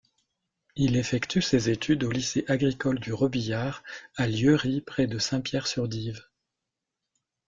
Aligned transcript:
Il 0.75 0.95
effectue 0.95 1.43
ses 1.43 1.69
études 1.69 2.03
au 2.03 2.09
lycée 2.09 2.43
agricole 2.47 2.97
du 2.97 3.13
Robillard, 3.13 3.83
à 4.15 4.25
Lieury, 4.27 4.81
près 4.81 5.05
de 5.05 5.19
Saint-Pierre-sur-Dives. 5.19 6.25